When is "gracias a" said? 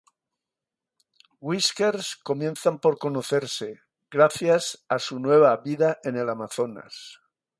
4.09-4.97